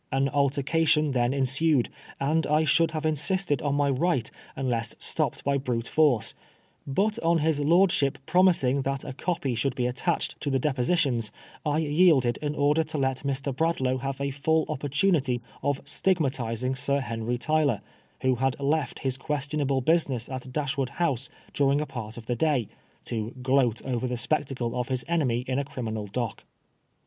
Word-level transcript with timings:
An 0.11 0.29
altercation 0.29 1.11
then 1.11 1.31
ensued, 1.31 1.87
and 2.19 2.47
I 2.47 2.63
should 2.63 2.89
have 2.89 3.05
insisted 3.05 3.61
on 3.61 3.75
my 3.75 3.87
right 3.91 4.31
unless 4.55 4.95
stopped 4.97 5.43
by 5.43 5.59
brute 5.59 5.87
force; 5.87 6.33
but 6.87 7.19
on 7.19 7.37
his 7.37 7.59
lordship 7.59 8.17
promising 8.25 8.81
that 8.81 9.03
a 9.03 9.13
copy 9.13 9.53
should 9.53 9.75
be 9.75 9.85
attached 9.85 10.41
to 10.41 10.49
the 10.49 10.57
depositions, 10.57 11.31
I 11.63 11.77
yielded 11.77 12.37
in 12.37 12.55
order 12.55 12.83
to 12.85 12.97
let 12.97 13.17
Mr. 13.17 13.55
Bradlaugh 13.55 13.99
have 13.99 14.19
a 14.19 14.31
full 14.31 14.65
opportunity 14.69 15.39
of 15.61 15.79
stigmatising 15.85 16.73
Sir 16.77 16.99
Henry 17.01 17.37
Tyler, 17.37 17.81
who 18.23 18.37
had 18.37 18.59
left 18.59 18.97
his 19.05 19.19
ques 19.19 19.45
tionable 19.45 19.85
business 19.85 20.29
at 20.29 20.51
Dashwood 20.51 20.89
House 20.97 21.29
during 21.53 21.79
a 21.79 21.85
part 21.85 22.17
of 22.17 22.25
the 22.25 22.35
day, 22.35 22.69
to 23.05 23.35
gloat 23.43 23.83
over 23.85 24.07
the 24.07 24.17
spectacle 24.17 24.75
of 24.79 24.87
his 24.87 25.05
enemy 25.07 25.41
in 25.47 25.59
a 25.59 25.63
criminal 25.63 26.07
dock. 26.07 26.43